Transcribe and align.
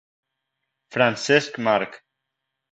Francesc 0.95 1.59
Marc 1.69 2.03